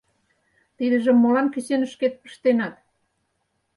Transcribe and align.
Тидыжым 0.77 1.17
молан 1.19 1.47
кӱсенышкет 1.53 2.13
пыштенат? 2.21 2.75